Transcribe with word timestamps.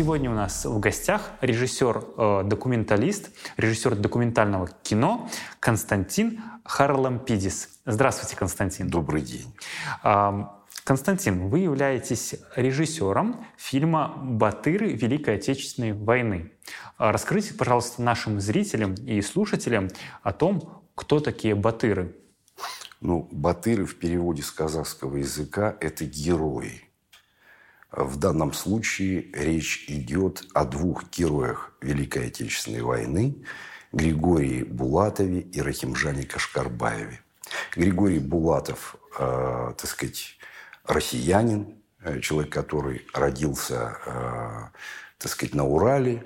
сегодня 0.00 0.30
у 0.30 0.34
нас 0.34 0.64
в 0.64 0.80
гостях 0.80 1.32
режиссер-документалист, 1.42 3.26
э, 3.26 3.30
режиссер 3.58 3.96
документального 3.96 4.70
кино 4.82 5.28
Константин 5.60 6.40
Харлампидис. 6.64 7.68
Здравствуйте, 7.84 8.34
Константин. 8.34 8.88
Добрый 8.88 9.20
день. 9.20 9.54
Константин, 10.84 11.50
вы 11.50 11.58
являетесь 11.58 12.36
режиссером 12.56 13.44
фильма 13.58 14.14
«Батыры 14.16 14.94
Великой 14.94 15.34
Отечественной 15.34 15.92
войны». 15.92 16.50
А 16.96 17.12
расскажите, 17.12 17.52
пожалуйста, 17.52 18.00
нашим 18.00 18.40
зрителям 18.40 18.94
и 18.94 19.20
слушателям 19.20 19.90
о 20.22 20.32
том, 20.32 20.82
кто 20.94 21.20
такие 21.20 21.54
батыры. 21.54 22.16
Ну, 23.02 23.28
батыры 23.30 23.84
в 23.84 23.98
переводе 23.98 24.40
с 24.40 24.50
казахского 24.50 25.18
языка– 25.18 25.76
это 25.80 26.06
герои. 26.06 26.89
В 27.92 28.16
данном 28.16 28.52
случае 28.52 29.26
речь 29.32 29.84
идет 29.88 30.44
о 30.54 30.64
двух 30.64 31.10
героях 31.10 31.72
Великой 31.80 32.28
Отечественной 32.28 32.82
войны– 32.82 33.44
Григории 33.92 34.62
Булатове 34.62 35.40
и 35.40 35.60
Рахимжане 35.60 36.24
Кашкарбаеве. 36.24 37.20
Григорий 37.74 38.20
Булатов, 38.20 38.96
э, 39.18 39.74
так 39.76 39.86
сказать, 39.90 40.38
россиянин, 40.84 41.74
э, 42.02 42.20
человек, 42.20 42.52
который 42.52 43.06
родился, 43.12 43.98
э, 44.06 44.78
так 45.18 45.32
сказать, 45.32 45.54
на 45.54 45.66
Урале. 45.66 46.24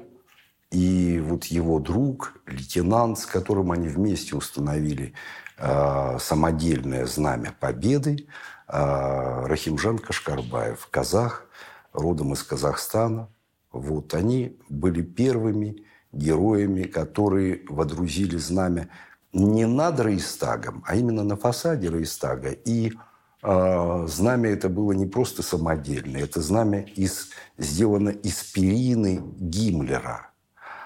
И 0.75 1.21
вот 1.21 1.45
его 1.45 1.79
друг, 1.79 2.35
лейтенант, 2.49 3.21
с 3.21 3.27
которым 3.27 3.71
они 3.71 3.87
вместе 3.87 4.35
установили 4.35 5.15
э, 5.57 6.19
самодельное 6.19 7.07
знамя 7.07 7.55
Победы, 7.61 8.27
Рахимжан 8.67 9.99
Кашкарбаев, 9.99 10.89
казах, 10.91 11.47
родом 11.93 12.33
из 12.33 12.43
Казахстана. 12.43 13.29
Вот 13.71 14.15
они 14.15 14.59
были 14.69 15.03
первыми 15.03 15.85
героями, 16.11 16.83
которые 16.83 17.63
водрузили 17.69 18.37
знамя 18.37 18.89
не 19.33 19.67
над 19.67 20.01
Рейстагом, 20.01 20.83
а 20.89 20.97
именно 20.97 21.23
на 21.23 21.37
фасаде 21.37 21.89
Рейстага. 21.89 22.51
И 22.51 22.95
а, 23.43 24.07
знамя 24.09 24.51
это 24.51 24.69
было 24.69 24.91
не 24.91 25.07
просто 25.07 25.43
самодельное, 25.43 26.23
это 26.23 26.41
знамя 26.41 26.81
из, 26.81 27.31
сделано 27.59 28.09
из 28.09 28.43
перины 28.43 29.23
Гиммлера. 29.39 30.34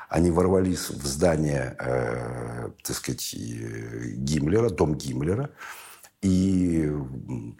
Они 0.08 0.30
ворвались 0.30 0.88
в 0.90 1.06
здание, 1.06 1.76
э, 1.78 2.70
так 2.82 2.96
сказать, 2.96 3.34
Гиммлера, 3.34 4.70
дом 4.70 4.94
Гиммлера, 4.94 5.50
и, 6.22 6.90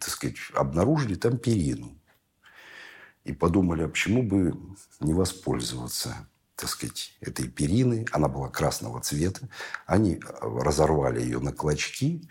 так 0.00 0.08
сказать, 0.08 0.36
обнаружили 0.55 1.14
там 1.14 1.38
перину. 1.38 1.96
И 3.24 3.32
подумали, 3.32 3.82
а 3.82 3.88
почему 3.88 4.22
бы 4.22 4.58
не 5.00 5.12
воспользоваться, 5.12 6.28
так 6.56 6.68
сказать, 6.70 7.12
этой 7.20 7.48
периной. 7.48 8.06
Она 8.12 8.28
была 8.28 8.48
красного 8.48 9.00
цвета. 9.00 9.48
Они 9.86 10.20
разорвали 10.40 11.20
ее 11.20 11.38
на 11.38 11.52
клочки 11.52 12.28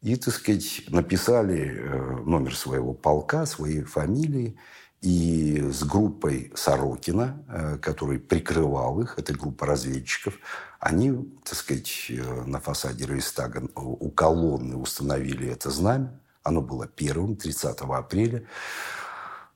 и, 0.00 0.16
так 0.16 0.34
сказать, 0.34 0.84
написали 0.88 1.74
э, 1.76 2.16
номер 2.24 2.54
своего 2.54 2.94
полка, 2.94 3.46
своей 3.46 3.82
фамилии. 3.82 4.56
И 5.00 5.60
с 5.70 5.84
группой 5.84 6.52
Сорокина, 6.56 7.44
э, 7.48 7.78
который 7.78 8.18
прикрывал 8.18 9.00
их, 9.00 9.18
это 9.18 9.32
группа 9.32 9.64
разведчиков, 9.66 10.34
они, 10.80 11.12
так 11.44 11.54
сказать, 11.54 12.06
э, 12.10 12.42
на 12.46 12.60
фасаде 12.60 13.06
Рейстага 13.06 13.62
у 13.76 14.10
колонны 14.10 14.76
установили 14.76 15.48
это 15.48 15.70
знамя. 15.70 16.20
Оно 16.42 16.62
было 16.62 16.86
первым, 16.86 17.36
30 17.36 17.80
апреля. 17.80 18.44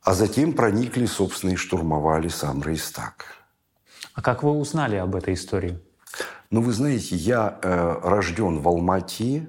А 0.03 0.15
затем 0.15 0.53
проникли, 0.53 1.07
собственно, 1.07 1.53
и 1.53 1.57
штурмовали 1.57 2.29
сам 2.29 2.63
Рейстаг. 2.63 3.25
А 4.15 4.23
как 4.23 4.43
вы 4.43 4.51
узнали 4.51 4.97
об 4.97 5.15
этой 5.17 5.35
истории? 5.35 5.79
Ну, 6.51 6.61
вы 6.61 6.73
знаете, 6.73 7.17
я 7.17 7.59
э, 7.63 8.01
рожден 8.03 8.59
в 8.59 8.69
Алмате, 8.69 9.49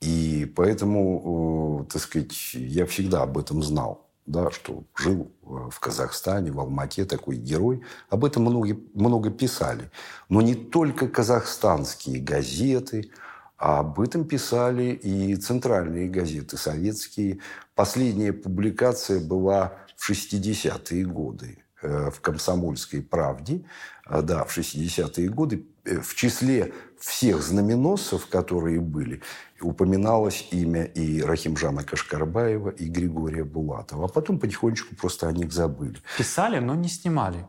и 0.00 0.52
поэтому, 0.56 1.86
э, 1.88 1.92
так 1.92 2.02
сказать, 2.02 2.54
я 2.54 2.86
всегда 2.86 3.22
об 3.22 3.38
этом 3.38 3.62
знал, 3.62 4.03
да, 4.26 4.50
что 4.50 4.84
жил 4.96 5.30
э, 5.42 5.68
в 5.70 5.80
Казахстане, 5.80 6.50
в 6.50 6.60
Алмате 6.60 7.04
такой 7.04 7.36
герой. 7.36 7.82
Об 8.08 8.24
этом 8.24 8.44
много, 8.44 8.76
много 8.94 9.30
писали. 9.30 9.90
Но 10.28 10.40
не 10.40 10.54
только 10.54 11.08
казахстанские 11.08 12.20
газеты, 12.20 13.10
а 13.56 13.80
об 13.80 14.00
этом 14.00 14.24
писали 14.24 14.92
и 14.92 15.36
центральные 15.36 16.08
газеты 16.08 16.56
советские. 16.56 17.38
Последняя 17.74 18.32
публикация 18.32 19.20
была 19.20 19.74
в 19.96 20.10
60-е 20.10 21.04
годы 21.04 21.63
в 21.84 22.20
«Комсомольской 22.20 23.02
правде», 23.02 23.64
да, 24.10 24.44
в 24.44 24.56
60-е 24.56 25.28
годы, 25.28 25.66
в 25.84 26.14
числе 26.14 26.72
всех 26.98 27.42
знаменосцев, 27.42 28.26
которые 28.26 28.80
были, 28.80 29.20
упоминалось 29.60 30.48
имя 30.50 30.84
и 30.84 31.22
Рахимжана 31.22 31.84
Кашкарбаева, 31.84 32.70
и 32.70 32.88
Григория 32.88 33.44
Булатова. 33.44 34.06
А 34.06 34.08
потом 34.08 34.38
потихонечку 34.38 34.94
просто 34.94 35.28
о 35.28 35.32
них 35.32 35.52
забыли. 35.52 35.98
Писали, 36.16 36.58
но 36.58 36.74
не 36.74 36.88
снимали. 36.88 37.46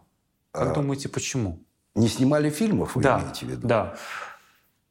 Как 0.52 0.72
а, 0.72 0.74
думаете, 0.74 1.10
почему? 1.10 1.64
Не 1.96 2.08
снимали 2.08 2.50
фильмов, 2.50 2.96
вы 2.96 3.04
да, 3.04 3.20
имеете 3.22 3.46
в 3.46 3.50
виду? 3.50 3.68
Да. 3.68 3.96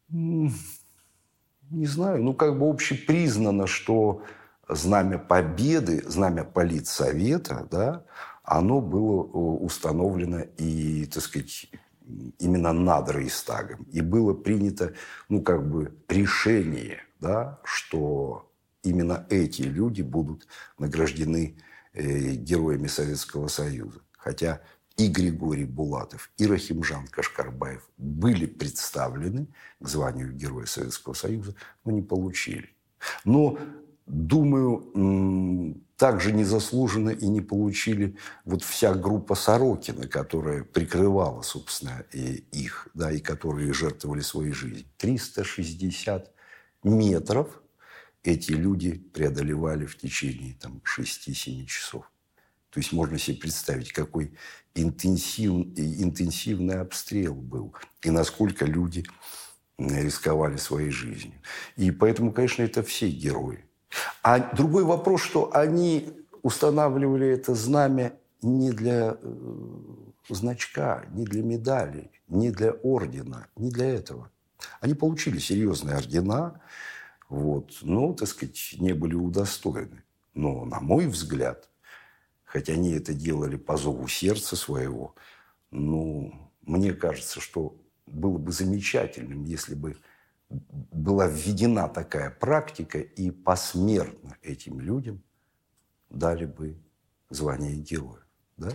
Не 0.08 1.86
знаю. 1.86 2.22
Ну, 2.22 2.34
как 2.34 2.58
бы 2.58 2.68
общепризнано, 2.68 3.66
что 3.66 4.22
знамя 4.68 5.18
Победы, 5.18 6.02
знамя 6.06 6.44
Политсовета, 6.44 7.66
да, 7.70 8.04
оно 8.44 8.80
было 8.80 9.24
э, 9.24 9.64
установлено 9.64 10.42
и, 10.58 11.06
так 11.06 11.22
сказать, 11.22 11.70
именно 12.38 12.72
над 12.72 13.10
Рейстагом. 13.10 13.84
И 13.90 14.00
было 14.02 14.34
принято, 14.34 14.92
ну, 15.28 15.42
как 15.42 15.68
бы, 15.68 15.94
решение, 16.08 17.00
да, 17.20 17.58
что 17.64 18.52
именно 18.82 19.26
эти 19.30 19.62
люди 19.62 20.02
будут 20.02 20.46
награждены 20.78 21.56
э, 21.94 22.34
героями 22.34 22.86
Советского 22.86 23.48
Союза. 23.48 24.00
Хотя 24.12 24.60
и 24.96 25.08
Григорий 25.08 25.64
Булатов, 25.64 26.30
и 26.36 26.46
Рахимжан 26.46 27.08
Кашкарбаев 27.08 27.88
были 27.96 28.46
представлены 28.46 29.48
к 29.80 29.88
званию 29.88 30.32
Героя 30.32 30.66
Советского 30.66 31.14
Союза, 31.14 31.54
но 31.84 31.92
не 31.92 32.02
получили. 32.02 32.68
Но, 33.24 33.58
думаю, 34.06 35.82
также 35.96 36.32
незаслуженно 36.32 37.10
и 37.10 37.26
не 37.28 37.40
получили 37.40 38.16
вот 38.44 38.62
вся 38.62 38.94
группа 38.94 39.34
Сорокина, 39.34 40.08
которая 40.08 40.64
прикрывала, 40.64 41.42
собственно, 41.42 42.04
и 42.12 42.44
их, 42.52 42.88
да, 42.94 43.12
и 43.12 43.20
которые 43.20 43.72
жертвовали 43.72 44.20
своей 44.20 44.52
жизнью. 44.52 44.86
360 44.98 46.32
метров 46.82 47.62
эти 48.24 48.52
люди 48.52 48.94
преодолевали 49.12 49.86
в 49.86 49.96
течение 49.96 50.54
там, 50.60 50.82
6-7 50.84 51.66
часов. 51.66 52.10
То 52.70 52.80
есть 52.80 52.92
можно 52.92 53.18
себе 53.18 53.36
представить, 53.36 53.92
какой 53.92 54.34
интенсив, 54.74 55.52
интенсивный 55.76 56.80
обстрел 56.80 57.34
был, 57.34 57.72
и 58.02 58.10
насколько 58.10 58.64
люди 58.64 59.04
рисковали 59.78 60.56
своей 60.56 60.90
жизнью. 60.90 61.40
И 61.76 61.90
поэтому, 61.92 62.32
конечно, 62.32 62.62
это 62.62 62.82
все 62.82 63.08
герои. 63.08 63.64
А 64.22 64.38
другой 64.54 64.84
вопрос, 64.84 65.22
что 65.22 65.54
они 65.54 66.12
устанавливали 66.42 67.28
это 67.28 67.54
знамя 67.54 68.12
не 68.42 68.70
для 68.70 69.16
э, 69.20 69.24
значка, 70.28 71.04
не 71.10 71.24
для 71.24 71.42
медали, 71.42 72.10
не 72.28 72.50
для 72.50 72.72
ордена, 72.72 73.48
не 73.56 73.70
для 73.70 73.86
этого. 73.86 74.30
Они 74.80 74.94
получили 74.94 75.38
серьезные 75.38 75.96
ордена, 75.96 76.60
вот, 77.28 77.78
но, 77.82 78.12
так 78.12 78.28
сказать, 78.28 78.76
не 78.78 78.92
были 78.92 79.14
удостоены. 79.14 80.04
Но, 80.34 80.64
на 80.64 80.80
мой 80.80 81.06
взгляд, 81.06 81.70
хотя 82.44 82.74
они 82.74 82.92
это 82.92 83.14
делали 83.14 83.56
по 83.56 83.76
зову 83.76 84.06
сердца 84.08 84.56
своего, 84.56 85.14
ну, 85.70 86.50
мне 86.62 86.92
кажется, 86.92 87.40
что 87.40 87.76
было 88.06 88.38
бы 88.38 88.52
замечательным, 88.52 89.44
если 89.44 89.74
бы 89.74 89.96
была 90.50 91.26
введена 91.26 91.88
такая 91.88 92.30
практика, 92.30 92.98
и 92.98 93.30
посмертно 93.30 94.36
этим 94.42 94.80
людям 94.80 95.22
дали 96.10 96.46
бы 96.46 96.76
звание 97.30 97.76
героя. 97.76 98.22
Да? 98.56 98.70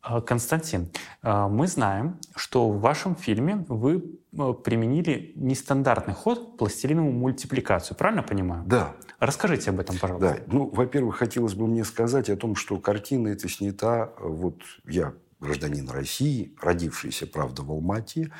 А, 0.00 0.20
Константин, 0.20 0.90
а, 1.22 1.48
мы 1.48 1.68
знаем, 1.68 2.18
что 2.34 2.68
в 2.68 2.80
вашем 2.80 3.14
фильме 3.14 3.64
вы 3.68 4.18
а, 4.36 4.52
применили 4.52 5.32
нестандартный 5.36 6.14
ход 6.14 6.56
пластилиновую 6.56 7.12
мультипликацию. 7.12 7.96
Правильно 7.96 8.24
понимаю? 8.24 8.64
Да. 8.66 8.96
Расскажите 9.20 9.70
об 9.70 9.78
этом, 9.78 9.96
пожалуйста. 9.98 10.38
Да. 10.38 10.52
Ну, 10.52 10.70
во-первых, 10.70 11.16
хотелось 11.16 11.54
бы 11.54 11.68
мне 11.68 11.84
сказать 11.84 12.30
о 12.30 12.36
том, 12.36 12.56
что 12.56 12.78
картина 12.78 13.28
эта 13.28 13.48
снята... 13.48 14.12
Вот 14.18 14.62
я 14.86 15.14
гражданин 15.38 15.88
России, 15.88 16.56
родившийся, 16.60 17.26
правда, 17.28 17.62
в 17.62 17.70
Алмате, 17.70 18.32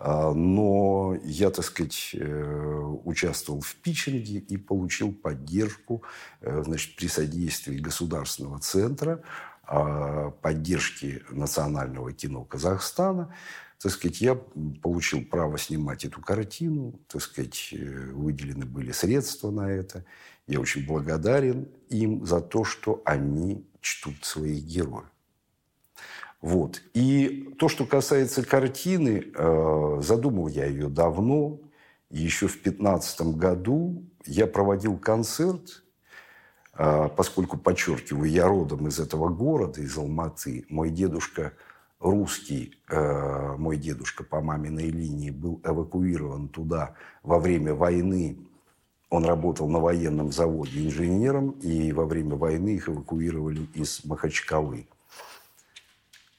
но 0.00 1.16
я, 1.24 1.50
так 1.50 1.64
сказать, 1.64 2.10
э, 2.14 2.80
участвовал 3.04 3.60
в 3.60 3.74
питчинге 3.76 4.38
и 4.38 4.56
получил 4.56 5.12
поддержку 5.12 6.02
э, 6.40 6.62
значит, 6.64 6.96
при 6.96 7.06
содействии 7.06 7.78
государственного 7.78 8.58
центра 8.58 9.22
э, 9.68 10.30
поддержки 10.42 11.22
национального 11.30 12.12
кино 12.12 12.44
Казахстана, 12.44 13.34
так 13.84 13.92
сказать, 13.92 14.20
я 14.22 14.34
получил 14.34 15.24
право 15.24 15.58
снимать 15.58 16.06
эту 16.06 16.20
картину, 16.22 16.98
так 17.06 17.20
сказать, 17.20 17.68
э, 17.72 18.10
выделены 18.12 18.64
были 18.64 18.92
средства 18.92 19.50
на 19.50 19.70
это. 19.70 20.04
Я 20.46 20.60
очень 20.60 20.86
благодарен 20.86 21.68
им 21.90 22.24
за 22.24 22.40
то, 22.40 22.64
что 22.64 23.02
они 23.04 23.66
чтут 23.80 24.24
своих 24.24 24.64
героев. 24.64 25.13
Вот. 26.44 26.82
И 26.92 27.54
то, 27.58 27.70
что 27.70 27.86
касается 27.86 28.44
картины, 28.44 29.32
э, 29.34 30.00
задумал 30.02 30.48
я 30.48 30.66
ее 30.66 30.90
давно. 30.90 31.58
Еще 32.10 32.48
в 32.48 32.62
2015 32.62 33.34
году 33.38 34.04
я 34.26 34.46
проводил 34.46 34.98
концерт, 34.98 35.82
э, 36.76 37.08
поскольку, 37.16 37.56
подчеркиваю, 37.56 38.30
я 38.30 38.46
родом 38.46 38.88
из 38.88 39.00
этого 39.00 39.30
города, 39.30 39.80
из 39.80 39.96
Алматы. 39.96 40.66
Мой 40.68 40.90
дедушка 40.90 41.54
русский, 41.98 42.74
э, 42.90 43.56
мой 43.56 43.78
дедушка 43.78 44.22
по 44.22 44.42
маминой 44.42 44.90
линии, 44.90 45.30
был 45.30 45.62
эвакуирован 45.64 46.48
туда 46.48 46.94
во 47.22 47.38
время 47.38 47.74
войны. 47.74 48.36
Он 49.08 49.24
работал 49.24 49.66
на 49.70 49.80
военном 49.80 50.30
заводе 50.30 50.84
инженером, 50.84 51.52
и 51.62 51.90
во 51.92 52.04
время 52.04 52.36
войны 52.36 52.74
их 52.76 52.90
эвакуировали 52.90 53.66
из 53.72 54.04
Махачкалы. 54.04 54.88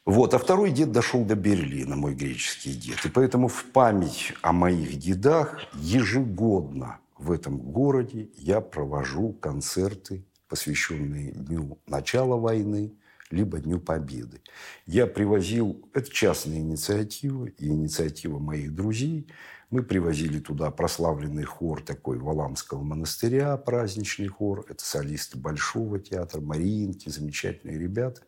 Вот. 0.05 0.35
А 0.35 0.37
второй 0.37 0.71
дед 0.71 0.91
дошел 0.91 1.25
до 1.25 1.35
Берлина, 1.35 1.95
мой 1.95 2.13
греческий 2.13 2.73
дед. 2.73 3.03
И 3.05 3.09
поэтому 3.09 3.47
в 3.47 3.65
память 3.65 4.33
о 4.41 4.53
моих 4.53 4.97
дедах 4.97 5.59
ежегодно 5.73 6.99
в 7.17 7.31
этом 7.31 7.57
городе 7.57 8.29
я 8.37 8.61
провожу 8.61 9.33
концерты, 9.33 10.23
посвященные 10.47 11.31
Дню 11.31 11.79
начала 11.87 12.35
войны, 12.35 12.93
либо 13.31 13.57
Дню 13.57 13.79
Победы. 13.79 14.41
Я 14.85 15.07
привозил, 15.07 15.89
это 15.93 16.11
частная 16.11 16.57
инициатива 16.57 17.45
и 17.45 17.67
инициатива 17.67 18.37
моих 18.37 18.75
друзей– 18.75 19.27
мы 19.69 19.83
привозили 19.83 20.39
туда 20.39 20.71
прославленный 20.71 21.43
хор 21.43 21.81
такой 21.81 22.17
Валамского 22.17 22.83
монастыря, 22.83 23.57
праздничный 23.57 24.27
хор. 24.27 24.65
Это 24.69 24.83
солисты 24.83 25.37
Большого 25.37 25.99
театра, 25.99 26.41
Мариинки, 26.41 27.09
замечательные 27.09 27.79
ребята. 27.79 28.21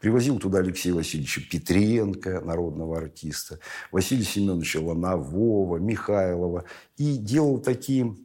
Привозил 0.00 0.38
туда 0.38 0.58
Алексея 0.58 0.94
Васильевича 0.94 1.42
Петренко, 1.50 2.40
народного 2.40 2.98
артиста, 2.98 3.58
Василия 3.92 4.24
Семеновича 4.24 4.80
Ланового, 4.80 5.76
Михайлова. 5.78 6.64
И 6.96 7.16
делал 7.16 7.58
такие 7.58 8.16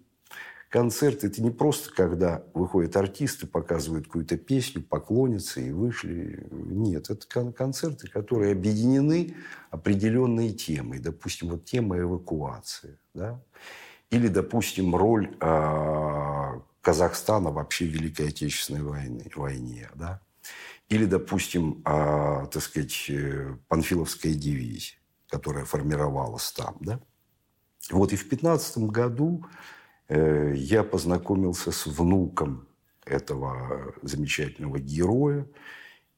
концерт– 0.73 1.23
это 1.23 1.39
не 1.43 1.51
просто, 1.51 1.93
когда 1.93 2.41
выходят 2.55 2.97
артисты, 2.97 3.45
показывают 3.45 4.07
какую-то 4.07 4.37
песню, 4.37 4.81
поклонятся 4.81 5.61
и 5.61 5.69
вышли. 5.69 6.47
Нет, 6.49 7.11
это 7.11 7.51
концерты, 7.51 8.07
которые 8.07 8.53
объединены 8.53 9.35
определенной 9.69 10.51
темой. 10.51 10.97
Допустим, 10.97 11.49
вот 11.49 11.65
тема 11.65 11.99
эвакуации. 11.99 12.97
Да? 13.13 13.39
Или, 14.09 14.29
допустим, 14.29 14.95
роль 14.95 15.37
э, 15.39 16.59
Казахстана 16.81 17.51
вообще 17.51 17.85
в 17.85 17.89
Великой 17.89 18.29
Отечественной 18.29 18.81
войне. 18.81 19.29
войне 19.35 19.91
да? 19.93 20.21
Или, 20.89 21.05
допустим, 21.05 21.83
э, 21.85 22.47
так 22.51 22.63
сказать, 22.63 23.05
э, 23.09 23.55
Панфиловская 23.67 24.33
дивизия, 24.33 24.97
которая 25.27 25.65
формировалась 25.65 26.51
там. 26.51 26.77
Да? 26.79 26.99
Вот 27.91 28.11
и 28.11 28.15
в 28.15 28.27
15 28.27 28.89
году 28.89 29.45
я 30.09 30.83
познакомился 30.83 31.71
с 31.71 31.85
внуком 31.85 32.67
этого 33.05 33.93
замечательного 34.01 34.79
героя 34.79 35.47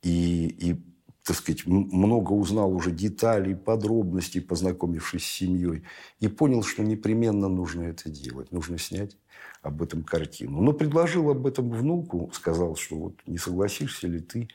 и, 0.02 0.48
и 0.48 0.82
так 1.24 1.36
сказать, 1.38 1.66
много 1.66 2.34
узнал 2.34 2.72
уже 2.74 2.92
деталей, 2.92 3.56
подробностей, 3.56 4.42
познакомившись 4.42 5.26
с 5.26 5.32
семьей, 5.32 5.84
и 6.20 6.28
понял, 6.28 6.62
что 6.62 6.84
непременно 6.84 7.48
нужно 7.48 7.84
это 7.84 8.10
делать, 8.10 8.52
нужно 8.52 8.78
снять 8.78 9.18
об 9.64 9.82
этом 9.82 10.04
картину. 10.04 10.62
Но 10.62 10.74
предложил 10.74 11.32
об 11.32 11.48
этом 11.48 11.72
внуку, 11.72 12.30
сказал, 12.34 12.76
что 12.76 12.96
вот 12.96 13.16
не 13.26 13.40
согласишься 13.40 14.08
ли 14.08 14.20
ты 14.20 14.50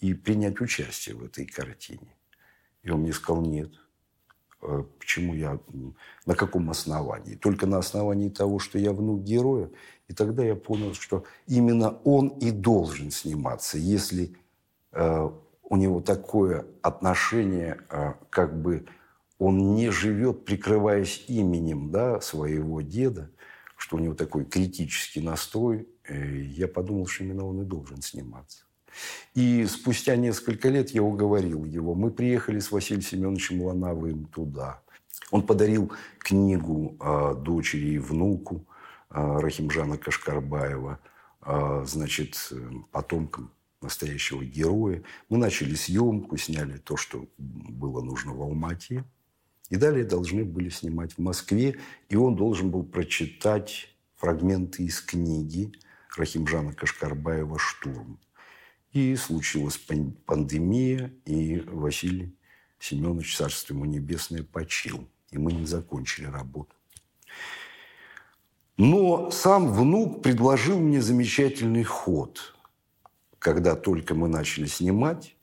и 0.00 0.14
принять 0.14 0.60
участие 0.60 1.16
в 1.16 1.24
этой 1.24 1.44
картине. 1.44 2.16
И 2.82 2.90
он 2.90 3.00
мне 3.00 3.12
сказал, 3.12 3.42
нет, 3.42 3.72
Э, 3.74 3.85
почему 4.98 5.34
я, 5.34 5.58
на 6.26 6.34
каком 6.34 6.70
основании. 6.70 7.34
Только 7.34 7.66
на 7.66 7.78
основании 7.78 8.28
того, 8.28 8.58
что 8.58 8.78
я 8.78 8.92
внук 8.92 9.22
героя. 9.22 9.70
И 10.08 10.14
тогда 10.14 10.44
я 10.44 10.54
понял, 10.54 10.94
что 10.94 11.24
именно 11.46 11.98
он 12.04 12.28
и 12.28 12.50
должен 12.50 13.10
сниматься, 13.10 13.78
если 13.78 14.36
э, 14.92 15.30
у 15.62 15.76
него 15.76 16.00
такое 16.00 16.66
отношение, 16.82 17.78
э, 17.90 18.14
как 18.30 18.60
бы 18.60 18.86
он 19.38 19.74
не 19.74 19.90
живет, 19.90 20.44
прикрываясь 20.44 21.24
именем 21.28 21.90
да, 21.90 22.20
своего 22.20 22.80
деда, 22.80 23.30
что 23.76 23.96
у 23.96 24.00
него 24.00 24.14
такой 24.14 24.44
критический 24.44 25.20
настрой, 25.20 25.88
э, 26.04 26.40
я 26.40 26.68
подумал, 26.68 27.06
что 27.06 27.24
именно 27.24 27.46
он 27.46 27.62
и 27.62 27.64
должен 27.64 28.00
сниматься. 28.00 28.64
И 29.34 29.66
спустя 29.66 30.16
несколько 30.16 30.68
лет 30.68 30.90
я 30.90 31.02
уговорил 31.02 31.64
его. 31.64 31.94
Мы 31.94 32.10
приехали 32.10 32.58
с 32.58 32.70
Василием 32.70 33.02
Семеновичем 33.02 33.62
Лановым 33.62 34.26
туда. 34.26 34.80
Он 35.30 35.42
подарил 35.42 35.92
книгу 36.18 36.96
э, 37.00 37.34
дочери 37.34 37.94
и 37.94 37.98
внуку 37.98 38.64
э, 39.10 39.38
Рахимжана 39.40 39.98
Кашкарбаева, 39.98 41.00
э, 41.42 41.84
значит, 41.86 42.52
потомкам 42.92 43.50
настоящего 43.82 44.44
героя. 44.44 45.02
Мы 45.28 45.38
начали 45.38 45.74
съемку, 45.74 46.36
сняли 46.36 46.78
то, 46.78 46.96
что 46.96 47.26
было 47.38 48.02
нужно 48.02 48.34
в 48.34 48.42
Алмате. 48.42 49.04
И 49.68 49.76
далее 49.76 50.04
должны 50.04 50.44
были 50.44 50.68
снимать 50.68 51.14
в 51.14 51.18
Москве. 51.18 51.78
И 52.08 52.16
он 52.16 52.36
должен 52.36 52.70
был 52.70 52.84
прочитать 52.84 53.94
фрагменты 54.16 54.84
из 54.84 55.00
книги 55.00 55.72
Рахимжана 56.16 56.72
Кашкарбаева 56.72 57.58
«Штурм». 57.58 58.18
И 58.96 59.14
случилась 59.16 59.76
пандемия, 60.24 61.12
и 61.26 61.60
Василий 61.66 62.34
Семенович, 62.78 63.36
царство 63.36 63.74
ему 63.74 63.84
небесное, 63.84 64.42
почил. 64.42 65.06
И 65.30 65.36
мы 65.36 65.52
не 65.52 65.66
закончили 65.66 66.24
работу. 66.24 66.74
Но 68.78 69.30
сам 69.30 69.70
внук 69.70 70.22
предложил 70.22 70.80
мне 70.80 71.02
замечательный 71.02 71.84
ход. 71.84 72.54
Когда 73.38 73.76
только 73.76 74.14
мы 74.14 74.28
начали 74.28 74.64
снимать, 74.64 75.36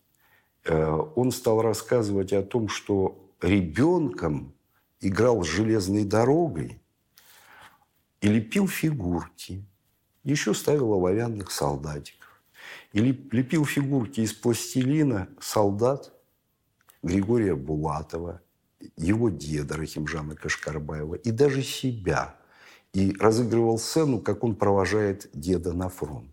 э, 0.64 0.84
он 1.16 1.32
стал 1.32 1.62
рассказывать 1.62 2.34
о 2.34 2.42
том, 2.42 2.68
что 2.68 3.24
ребенком 3.40 4.56
играл 5.00 5.44
с 5.44 5.48
железной 5.48 6.06
дорогой 6.06 6.82
и 8.20 8.30
лепил 8.30 8.68
фигурки. 8.68 9.64
Еще 10.24 10.56
ставил 10.56 10.94
оловянных 10.94 11.52
солдатиков 11.52 12.23
и 12.94 13.00
лепил 13.00 13.66
фигурки 13.66 14.22
из 14.22 14.34
пластилина 14.34 15.30
солдат 15.40 16.14
Григория 17.02 17.56
Булатова, 17.56 18.42
его 18.98 19.30
деда 19.30 19.76
Рахимжана 19.76 20.36
Кашкарбаева 20.36 21.16
и 21.16 21.32
даже 21.32 21.64
себя. 21.64 22.38
И 22.94 23.16
разыгрывал 23.20 23.80
сцену, 23.80 24.20
как 24.20 24.44
он 24.44 24.56
провожает 24.56 25.30
деда 25.34 25.74
на 25.74 25.90
фронт. 25.90 26.30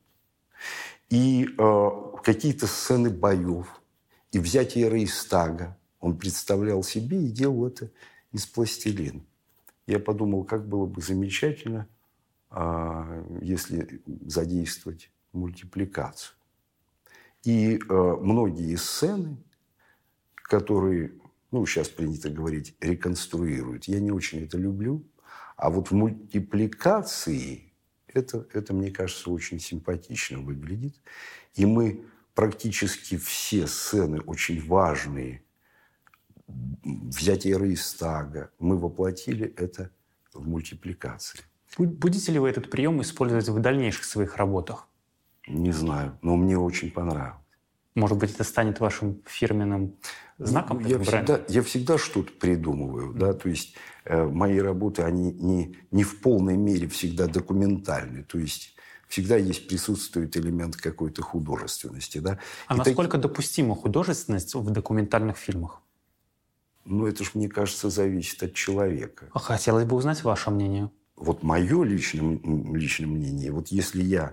И 1.08 1.49
э, 1.58 1.90
какие-то 2.22 2.66
сцены 2.66 3.08
боев, 3.08 3.80
и 4.30 4.38
взятие 4.38 4.90
Рейстага 4.90 5.78
он 6.00 6.18
представлял 6.18 6.82
себе 6.82 7.22
и 7.25 7.30
делал 7.30 7.66
это 7.66 7.90
из 8.32 8.46
пластилина. 8.46 9.22
Я 9.87 9.99
подумал, 9.99 10.44
как 10.44 10.68
было 10.68 10.87
бы 10.87 11.00
замечательно, 11.00 11.88
э, 12.50 13.25
если 13.40 14.02
задействовать 14.26 15.10
мультипликацию. 15.32 16.37
И 17.42 17.76
э, 17.76 18.16
многие 18.20 18.76
сцены, 18.76 19.37
которые, 20.34 21.12
ну, 21.50 21.64
сейчас 21.66 21.88
принято 21.88 22.28
говорить, 22.28 22.76
реконструируют, 22.80 23.84
я 23.84 24.00
не 24.00 24.10
очень 24.10 24.44
это 24.44 24.58
люблю. 24.58 25.04
А 25.56 25.70
вот 25.70 25.90
в 25.90 25.94
мультипликации 25.94 27.72
это, 28.08 28.46
это, 28.52 28.75
мне 28.75 28.90
кажется, 28.90 29.30
очень 29.30 29.60
симпатично 29.60 30.38
выглядит. 30.38 31.00
И 31.54 31.66
мы 31.66 32.04
практически 32.34 33.16
все 33.16 33.66
сцены 33.66 34.20
очень 34.20 34.66
важные, 34.66 35.44
взятие 36.46 37.58
Рейстага, 37.58 38.50
мы 38.58 38.78
воплотили 38.78 39.46
это 39.56 39.90
в 40.32 40.46
мультипликации. 40.49 41.40
Будете 41.78 42.32
ли 42.32 42.38
вы 42.38 42.49
этот 42.49 42.70
прием 42.70 43.00
использовать 43.00 43.49
в 43.49 43.60
дальнейших 43.60 44.04
своих 44.04 44.37
работах? 44.37 44.88
Не 45.50 45.73
знаю, 45.73 46.19
но 46.23 46.37
мне 46.37 46.59
очень 46.59 46.90
понравилось. 46.90 47.37
Может 47.95 48.19
быть, 48.19 48.33
это 48.33 48.45
станет 48.45 48.78
вашим 48.80 49.21
фирменным 49.26 49.97
знаком? 50.38 50.80
Ну, 50.80 50.88
я, 50.88 50.99
всегда, 51.00 51.40
я 51.49 51.62
всегда 51.62 51.99
что-то 51.99 52.33
придумываю. 52.33 53.11
Mm-hmm. 53.11 53.19
Да? 53.19 53.33
То 53.33 53.49
есть 53.49 53.75
э, 54.04 54.25
мои 54.25 54.59
работы, 54.59 55.02
они 55.02 55.33
не, 55.33 55.76
не 55.90 56.04
в 56.04 56.21
полной 56.21 56.57
мере 56.57 56.88
всегда 56.88 57.26
документальны. 57.26 58.23
То 58.23 58.38
есть 58.38 58.76
всегда 59.09 59.37
есть, 59.37 59.66
присутствует 59.66 60.37
элемент 60.37 60.76
какой-то 60.76 61.23
художественности. 61.23 62.19
Да? 62.19 62.38
А 62.69 62.75
И 62.75 62.78
насколько 62.78 63.19
так... 63.19 63.23
допустима 63.23 63.75
художественность 63.75 64.54
в 64.54 64.71
документальных 64.71 65.37
фильмах? 65.37 65.83
Ну, 66.85 67.07
это 67.07 67.25
же, 67.25 67.30
мне 67.35 67.49
кажется, 67.49 67.90
зависит 67.90 68.42
от 68.42 68.54
человека. 68.54 69.26
Хотелось 69.35 69.85
бы 69.85 69.97
узнать 69.97 70.23
ваше 70.23 70.50
мнение. 70.50 70.90
Вот 71.16 71.42
мое 71.42 71.83
личное, 71.83 72.40
личное 72.73 73.07
мнение, 73.07 73.52
вот 73.52 73.69
если 73.69 74.02
я 74.02 74.33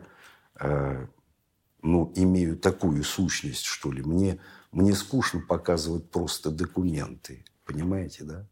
ну, 0.60 2.12
имею 2.16 2.58
такую 2.58 3.04
сущность, 3.04 3.64
что 3.64 3.92
ли, 3.92 4.02
мне, 4.02 4.40
мне 4.72 4.94
скучно 4.94 5.42
показывать 5.42 6.10
просто 6.10 6.52
документы. 6.52 7.46
Понимаете, 7.66 8.24
да? 8.24 8.48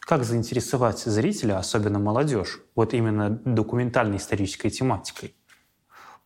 Как 0.00 0.24
заинтересовать 0.24 1.00
зрителя, 1.00 1.58
особенно 1.58 1.98
молодежь, 1.98 2.60
вот 2.76 2.94
именно 2.94 3.30
документальной 3.30 4.18
исторической 4.18 4.70
тематикой? 4.70 5.34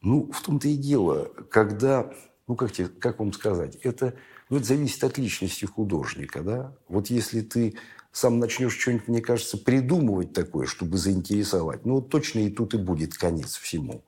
Ну, 0.03 0.31
в 0.33 0.43
том-то 0.43 0.69
и 0.69 0.77
дело, 0.77 1.31
когда, 1.51 2.13
ну, 2.47 2.57
как, 2.57 2.73
тебе, 2.73 2.89
как 2.89 3.19
вам 3.21 3.33
сказать, 3.33 3.77
это, 3.77 4.15
ну, 4.51 4.59
это 4.59 4.67
зависит 4.67 5.03
от 5.05 5.17
личности 5.19 5.65
художника, 5.65 6.43
да? 6.43 6.77
Вот 6.89 7.09
если 7.09 7.41
ты 7.41 7.77
сам 8.13 8.39
начнешь 8.39 8.77
что-нибудь, 8.79 9.09
мне 9.09 9.21
кажется, 9.21 9.57
придумывать 9.57 10.33
такое, 10.33 10.67
чтобы 10.67 10.99
заинтересовать, 10.99 11.87
ну, 11.87 12.03
точно 12.03 12.41
и 12.41 12.51
тут 12.51 12.75
и 12.75 12.79
будет 12.79 13.15
конец 13.15 13.57
всему. 13.57 14.05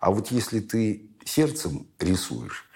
А 0.00 0.10
вот 0.10 0.30
если 0.30 0.60
ты 0.60 1.10
сердцем 1.24 1.86
рисуешь, 1.98 2.66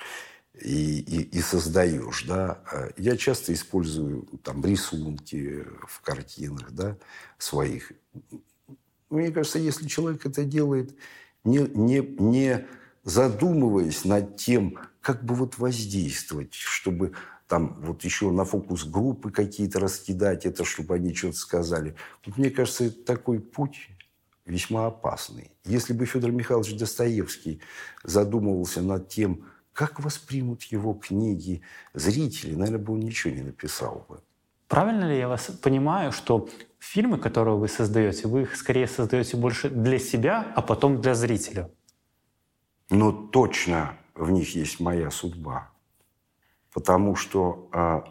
и, 0.60 1.00
и, 1.00 1.22
и 1.22 1.40
создаешь, 1.40 2.24
да. 2.24 2.62
А 2.70 2.88
я 2.96 3.16
часто 3.16 3.52
использую 3.52 4.22
там 4.42 4.64
рисунки 4.64 5.64
в 5.86 6.00
картинах, 6.00 6.70
да, 6.72 6.96
своих. 7.38 7.92
Мне 9.10 9.30
кажется, 9.30 9.58
если 9.58 9.88
человек 9.88 10.24
это 10.26 10.44
делает, 10.44 10.96
не, 11.44 11.58
не, 11.58 12.00
не 12.00 12.66
задумываясь 13.04 14.04
над 14.04 14.36
тем, 14.36 14.78
как 15.00 15.24
бы 15.24 15.34
вот 15.34 15.58
воздействовать, 15.58 16.54
чтобы 16.54 17.12
там 17.48 17.78
вот 17.82 18.04
еще 18.04 18.30
на 18.30 18.44
фокус 18.44 18.84
группы 18.84 19.30
какие-то 19.30 19.78
раскидать 19.78 20.46
это, 20.46 20.64
чтобы 20.64 20.94
они 20.94 21.14
что-то 21.14 21.36
сказали. 21.36 21.94
Вот 22.24 22.38
мне 22.38 22.50
кажется, 22.50 22.84
это 22.84 23.04
такой 23.04 23.40
путь 23.40 23.90
весьма 24.46 24.86
опасный. 24.86 25.50
Если 25.64 25.92
бы 25.92 26.06
Федор 26.06 26.30
Михайлович 26.30 26.76
Достоевский 26.76 27.60
задумывался 28.02 28.82
над 28.82 29.08
тем, 29.08 29.46
как 29.72 30.00
воспримут 30.00 30.62
его 30.64 30.94
книги 30.94 31.62
зрители? 31.94 32.54
Наверное, 32.54 32.84
бы 32.84 32.92
он 32.92 33.00
ничего 33.00 33.34
не 33.34 33.42
написал 33.42 34.06
бы. 34.08 34.20
Правильно 34.68 35.04
ли 35.04 35.18
я 35.18 35.28
вас 35.28 35.46
понимаю, 35.62 36.12
что 36.12 36.48
фильмы, 36.78 37.18
которые 37.18 37.56
вы 37.56 37.68
создаете, 37.68 38.28
вы 38.28 38.42
их 38.42 38.56
скорее 38.56 38.86
создаете 38.86 39.36
больше 39.36 39.68
для 39.68 39.98
себя, 39.98 40.52
а 40.54 40.62
потом 40.62 41.00
для 41.00 41.14
зрителя? 41.14 41.70
Ну, 42.90 43.12
точно 43.12 43.96
в 44.14 44.30
них 44.30 44.54
есть 44.54 44.80
моя 44.80 45.10
судьба. 45.10 45.70
Потому 46.72 47.14
что 47.14 47.68
э, 47.72 48.02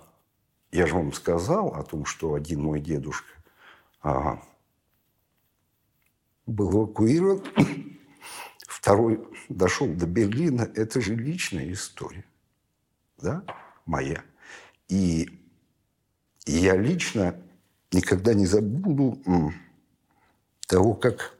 я 0.71 0.85
же 0.85 0.95
вам 0.95 1.13
сказал 1.13 1.69
о 1.75 1.83
том, 1.83 2.05
что 2.05 2.33
один 2.33 2.61
мой 2.61 2.79
дедушка 2.79 3.29
э, 4.03 4.37
был 6.45 6.71
эвакуирован 6.71 7.43
Второй 8.67 9.25
дошел 9.47 9.87
до 9.87 10.05
Берлина. 10.05 10.69
Это 10.75 10.99
же 10.99 11.15
личная 11.15 11.71
история. 11.71 12.25
Да? 13.17 13.43
Моя. 13.85 14.25
И, 14.89 15.29
я 16.45 16.75
лично 16.75 17.41
никогда 17.93 18.33
не 18.33 18.45
забуду 18.45 19.21
того, 20.67 20.95
как 20.95 21.37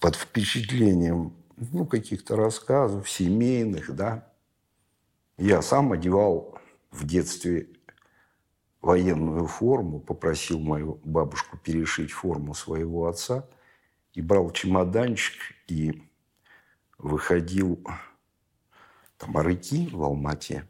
под 0.00 0.16
впечатлением 0.16 1.36
ну, 1.56 1.86
каких-то 1.86 2.34
рассказов 2.34 3.08
семейных, 3.08 3.94
да, 3.94 4.32
я 5.36 5.62
сам 5.62 5.92
одевал 5.92 6.58
в 6.90 7.06
детстве 7.06 7.68
военную 8.80 9.46
форму, 9.46 10.00
попросил 10.00 10.58
мою 10.58 11.00
бабушку 11.04 11.58
перешить 11.58 12.10
форму 12.10 12.54
своего 12.54 13.06
отца 13.06 13.46
и 14.18 14.20
брал 14.20 14.50
чемоданчик 14.50 15.36
и 15.68 16.02
выходил 16.98 17.80
там 19.16 19.36
Арыки 19.36 19.88
в 19.92 20.02
Алмате 20.02 20.68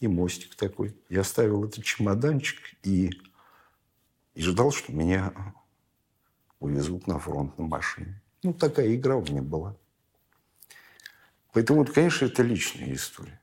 и 0.00 0.08
мостик 0.08 0.56
такой. 0.56 0.96
Я 1.08 1.20
оставил 1.20 1.64
этот 1.64 1.84
чемоданчик 1.84 2.58
и, 2.82 3.12
и 4.34 4.42
ждал, 4.42 4.72
что 4.72 4.92
меня 4.92 5.32
увезут 6.58 7.06
на 7.06 7.20
фронт 7.20 7.56
на 7.56 7.66
машине. 7.66 8.20
Ну, 8.42 8.52
такая 8.52 8.92
игра 8.96 9.14
у 9.14 9.22
меня 9.22 9.42
была. 9.42 9.76
Поэтому, 11.52 11.84
конечно, 11.84 12.26
это 12.26 12.42
личная 12.42 12.92
история. 12.92 13.40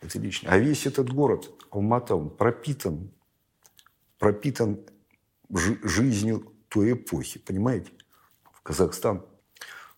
Это 0.00 0.18
лично. 0.18 0.50
А 0.50 0.58
весь 0.58 0.84
этот 0.84 1.10
город, 1.10 1.50
Алмата, 1.70 2.14
он 2.14 2.28
пропитан, 2.28 3.10
пропитан 4.18 4.84
жизнью 5.48 6.52
той 6.68 6.92
эпохи, 6.92 7.38
понимаете? 7.38 7.92
В 8.62 8.64
Казахстан 8.64 9.26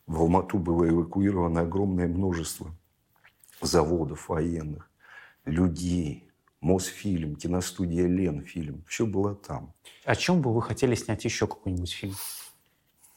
в 0.06 0.18
Алмату 0.18 0.58
было 0.58 0.88
эвакуировано 0.88 1.60
огромное 1.60 2.08
множество 2.08 2.74
заводов 3.60 4.30
военных, 4.30 4.90
людей, 5.44 6.30
Мосфильм, 6.62 7.36
киностудия 7.36 8.06
Ленфильм. 8.06 8.82
Все 8.88 9.04
было 9.04 9.34
там. 9.34 9.74
О 10.06 10.16
чем 10.16 10.40
бы 10.40 10.50
вы 10.50 10.62
хотели 10.62 10.94
снять 10.94 11.22
еще 11.26 11.46
какой-нибудь 11.46 11.92
фильм? 11.92 12.14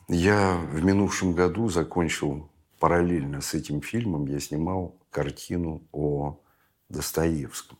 Я 0.09 0.57
в 0.57 0.83
минувшем 0.83 1.31
году 1.31 1.69
закончил 1.69 2.49
параллельно 2.77 3.39
с 3.39 3.53
этим 3.53 3.81
фильмом, 3.81 4.25
я 4.25 4.41
снимал 4.41 4.97
картину 5.11 5.81
о 5.93 6.41
Достоевском. 6.89 7.77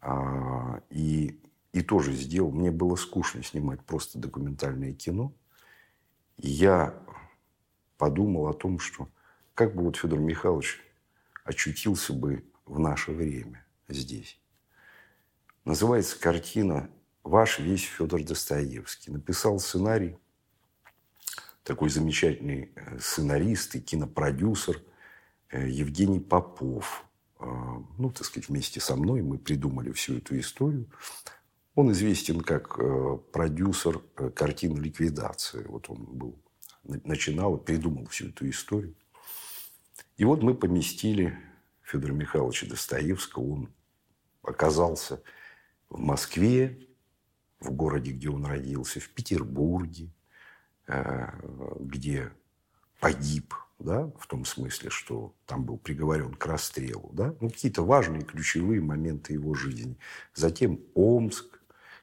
А, 0.00 0.80
и, 0.90 1.40
и 1.72 1.80
тоже 1.82 2.12
сделал. 2.12 2.50
Мне 2.50 2.72
было 2.72 2.96
скучно 2.96 3.44
снимать 3.44 3.84
просто 3.84 4.18
документальное 4.18 4.94
кино. 4.94 5.32
Я 6.36 6.94
подумал 7.96 8.48
о 8.48 8.54
том, 8.54 8.78
что 8.78 9.08
как 9.54 9.74
бы 9.74 9.82
вот 9.82 9.96
Федор 9.96 10.18
Михайлович 10.18 10.80
очутился 11.44 12.12
бы 12.12 12.44
в 12.64 12.78
наше 12.78 13.12
время 13.12 13.64
здесь. 13.88 14.38
Называется 15.64 16.18
картина 16.18 16.90
«Ваш 17.22 17.58
весь 17.58 17.84
Федор 17.84 18.22
Достоевский». 18.22 19.10
Написал 19.10 19.58
сценарий 19.58 20.18
такой 21.62 21.88
замечательный 21.88 22.70
э, 22.74 22.98
сценарист 22.98 23.74
и 23.76 23.80
кинопродюсер 23.80 24.82
э, 25.50 25.68
Евгений 25.68 26.20
Попов. 26.20 27.04
Э, 27.40 27.46
ну, 27.96 28.10
так 28.10 28.26
сказать, 28.26 28.48
вместе 28.48 28.80
со 28.80 28.96
мной 28.96 29.22
мы 29.22 29.38
придумали 29.38 29.90
всю 29.92 30.18
эту 30.18 30.38
историю. 30.38 30.86
Он 31.74 31.90
известен 31.92 32.40
как 32.40 32.78
продюсер 33.32 34.00
картины 34.34 34.78
«Ликвидация». 34.78 35.66
Вот 35.66 35.90
он 35.90 36.04
был 36.04 36.38
начинал 36.84 37.56
придумал 37.58 38.06
всю 38.06 38.28
эту 38.28 38.48
историю. 38.48 38.94
И 40.16 40.24
вот 40.24 40.42
мы 40.42 40.54
поместили 40.54 41.38
Федора 41.82 42.12
Михайловича 42.12 42.66
Достоевского. 42.66 43.42
Он 43.42 43.74
оказался 44.42 45.22
в 45.88 45.98
Москве, 45.98 46.86
в 47.60 47.70
городе, 47.70 48.12
где 48.12 48.28
он 48.28 48.44
родился, 48.44 49.00
в 49.00 49.08
Петербурге, 49.08 50.10
э, 50.86 51.28
где 51.80 52.30
погиб, 53.00 53.54
да, 53.78 54.10
в 54.18 54.26
том 54.26 54.44
смысле, 54.44 54.90
что 54.90 55.34
там 55.46 55.64
был 55.64 55.78
приговорен 55.78 56.34
к 56.34 56.46
расстрелу, 56.46 57.10
да, 57.12 57.34
ну, 57.40 57.48
какие-то 57.48 57.82
важные 57.82 58.22
ключевые 58.22 58.80
моменты 58.80 59.32
его 59.32 59.54
жизни. 59.54 59.96
Затем 60.34 60.80
Омск, 60.94 61.53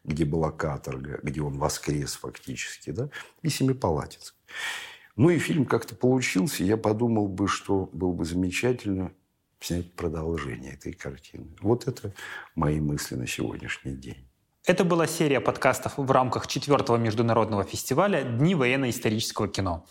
где 0.03 0.25
была 0.25 0.51
каторга, 0.51 1.19
где 1.23 1.41
он 1.41 1.57
воскрес 1.57 2.13
фактически, 2.13 2.91
да, 2.91 3.09
и 3.41 3.49
Семипалатинск. 3.49 4.35
Ну 5.15 5.29
и 5.29 5.37
фильм 5.39 5.65
как-то 5.65 5.95
получился. 5.95 6.63
Я 6.63 6.77
подумал 6.77 7.27
бы, 7.27 7.47
что 7.47 7.89
было 7.91 8.13
бы 8.13 8.25
замечательно 8.25 9.11
снять 9.59 9.93
продолжение 9.93 10.73
этой 10.73 10.93
картины. 10.93 11.47
Вот 11.61 11.87
это 11.87 12.13
мои 12.55 12.79
мысли 12.79 13.15
на 13.15 13.27
сегодняшний 13.27 13.93
день. 13.93 14.27
Это 14.65 14.83
была 14.83 15.07
серия 15.07 15.41
подкастов 15.41 15.97
в 15.97 16.11
рамках 16.11 16.47
четвертого 16.47 16.97
международного 16.97 17.63
фестиваля 17.63 18.23
«Дни 18.23 18.55
военно-исторического 18.55 19.47
кино». 19.47 19.85